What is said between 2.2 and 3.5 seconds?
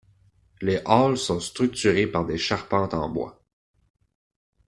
des charpentes en bois.